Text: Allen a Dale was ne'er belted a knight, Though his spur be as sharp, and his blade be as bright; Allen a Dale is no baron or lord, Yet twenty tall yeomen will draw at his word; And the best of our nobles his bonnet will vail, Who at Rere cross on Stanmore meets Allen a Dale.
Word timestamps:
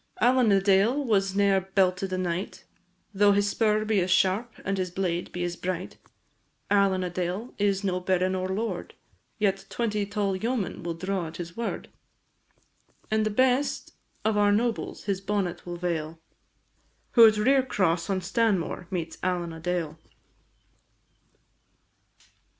Allen 0.19 0.51
a 0.51 0.59
Dale 0.59 1.03
was 1.05 1.35
ne'er 1.35 1.61
belted 1.61 2.11
a 2.11 2.17
knight, 2.17 2.63
Though 3.13 3.33
his 3.33 3.47
spur 3.47 3.85
be 3.85 3.99
as 3.99 4.09
sharp, 4.09 4.51
and 4.65 4.79
his 4.79 4.89
blade 4.89 5.31
be 5.31 5.43
as 5.43 5.55
bright; 5.55 5.97
Allen 6.71 7.03
a 7.03 7.09
Dale 7.11 7.53
is 7.59 7.83
no 7.83 7.99
baron 7.99 8.33
or 8.33 8.49
lord, 8.49 8.95
Yet 9.37 9.67
twenty 9.69 10.07
tall 10.07 10.35
yeomen 10.35 10.81
will 10.81 10.95
draw 10.95 11.27
at 11.27 11.37
his 11.37 11.55
word; 11.55 11.87
And 13.11 13.27
the 13.27 13.29
best 13.29 13.93
of 14.25 14.37
our 14.37 14.51
nobles 14.51 15.03
his 15.03 15.21
bonnet 15.21 15.67
will 15.67 15.77
vail, 15.77 16.17
Who 17.11 17.27
at 17.27 17.37
Rere 17.37 17.61
cross 17.61 18.09
on 18.09 18.21
Stanmore 18.21 18.87
meets 18.89 19.19
Allen 19.21 19.53
a 19.53 19.59
Dale. 19.59 19.99